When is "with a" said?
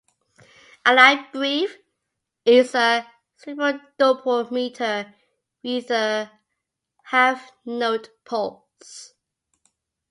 5.63-6.31